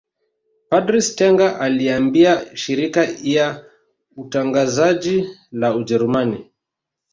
[0.69, 3.65] Padre Stenger aliiambia shirika ia
[4.17, 6.51] utangazaji la Ujerumani